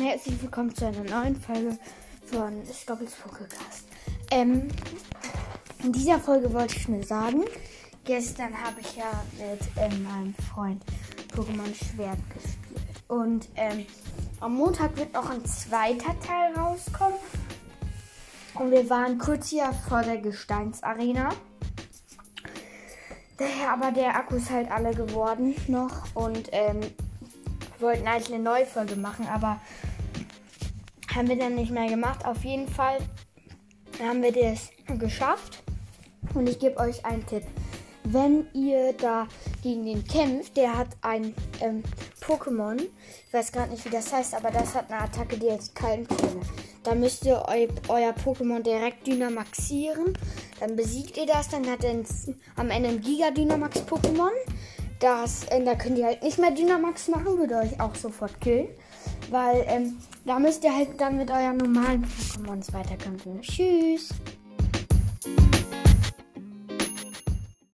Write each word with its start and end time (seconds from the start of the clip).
herzlich 0.00 0.42
willkommen 0.42 0.74
zu 0.74 0.86
einer 0.86 1.04
neuen 1.04 1.36
Folge 1.36 1.78
von 2.24 2.64
Scoppels 2.66 3.12
Pokécast. 3.12 3.84
Ähm, 4.30 4.68
in 5.82 5.92
dieser 5.92 6.18
Folge 6.18 6.52
wollte 6.52 6.76
ich 6.76 6.88
nur 6.88 7.02
sagen, 7.04 7.44
gestern 8.04 8.52
habe 8.60 8.80
ich 8.80 8.96
ja 8.96 9.22
mit 9.38 9.60
ähm, 9.76 10.02
meinem 10.02 10.34
Freund 10.52 10.82
Pokémon 11.32 11.72
Schwert 11.74 12.18
gespielt. 12.34 13.04
Und 13.08 13.48
ähm, 13.54 13.86
am 14.40 14.56
Montag 14.56 14.96
wird 14.96 15.12
noch 15.12 15.30
ein 15.30 15.44
zweiter 15.44 16.18
Teil 16.20 16.54
rauskommen. 16.56 17.18
Und 18.54 18.70
wir 18.72 18.90
waren 18.90 19.18
kurz 19.18 19.48
hier 19.48 19.72
vor 19.88 20.02
der 20.02 20.18
Gesteinsarena. 20.18 21.30
Daher 23.36 23.72
aber 23.72 23.92
der 23.92 24.16
Akku 24.16 24.36
ist 24.36 24.50
halt 24.50 24.70
alle 24.70 24.94
geworden 24.94 25.54
noch 25.68 26.14
und 26.14 26.48
ähm, 26.52 26.80
wollten 27.84 28.06
eigentlich 28.06 28.34
eine 28.34 28.42
neue 28.42 28.66
Folge 28.66 28.96
machen, 28.96 29.26
aber 29.26 29.60
haben 31.14 31.28
wir 31.28 31.38
dann 31.38 31.54
nicht 31.54 31.70
mehr 31.70 31.88
gemacht. 31.88 32.24
Auf 32.26 32.44
jeden 32.44 32.68
Fall 32.68 32.98
haben 34.02 34.22
wir 34.22 34.32
das 34.32 34.70
geschafft. 34.98 35.62
Und 36.34 36.48
ich 36.48 36.58
gebe 36.58 36.78
euch 36.78 37.04
einen 37.04 37.24
Tipp. 37.26 37.44
Wenn 38.04 38.46
ihr 38.52 38.92
da 38.94 39.26
gegen 39.62 39.86
den 39.86 40.04
kämpft, 40.04 40.56
der 40.56 40.76
hat 40.76 40.88
ein 41.00 41.34
ähm, 41.60 41.82
Pokémon. 42.20 42.78
Ich 43.26 43.32
weiß 43.32 43.52
gerade 43.52 43.70
nicht, 43.70 43.84
wie 43.84 43.90
das 43.90 44.12
heißt, 44.12 44.34
aber 44.34 44.50
das 44.50 44.74
hat 44.74 44.90
eine 44.90 45.00
Attacke, 45.00 45.38
die 45.38 45.46
jetzt 45.46 45.74
kalten 45.74 46.06
Töne. 46.08 46.40
Da 46.82 46.94
müsst 46.94 47.24
ihr 47.24 47.42
eu 47.48 47.66
euer 47.88 48.12
Pokémon 48.12 48.60
direkt 48.60 49.06
dynamaxieren. 49.06 50.12
Dann 50.60 50.76
besiegt 50.76 51.16
ihr 51.16 51.26
das. 51.26 51.48
Dann 51.48 51.66
hat 51.70 51.82
er 51.82 51.94
am 52.56 52.70
Ende 52.70 52.90
ein 52.90 53.00
Giga 53.00 53.30
Dynamax 53.30 53.80
Pokémon. 53.82 54.32
Das, 55.04 55.44
äh, 55.48 55.62
da 55.62 55.74
könnt 55.74 55.98
ihr 55.98 56.06
halt 56.06 56.22
nicht 56.22 56.38
mehr 56.38 56.50
Dynamax 56.50 57.08
machen, 57.08 57.36
würde 57.36 57.56
euch 57.56 57.78
auch 57.78 57.94
sofort 57.94 58.40
killen. 58.40 58.68
Weil 59.30 59.62
ähm, 59.68 59.98
da 60.24 60.38
müsst 60.38 60.64
ihr 60.64 60.74
halt 60.74 60.98
dann 60.98 61.18
mit 61.18 61.30
euren 61.30 61.58
normalen 61.58 62.06
Pokémons 62.06 62.72
weiterkämpfen. 62.72 63.42
Tschüss. 63.42 64.08